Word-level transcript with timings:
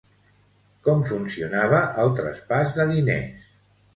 Com 0.87 1.03
funcionava 1.09 1.83
el 2.05 2.11
traspàs 2.21 2.75
de 2.79 2.87
diners? 2.95 3.47